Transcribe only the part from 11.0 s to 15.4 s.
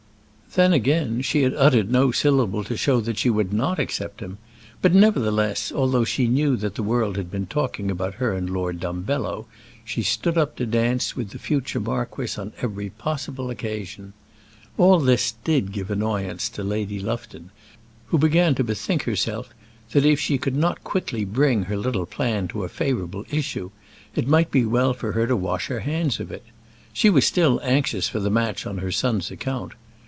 with the future marquess on every possible occasion. All this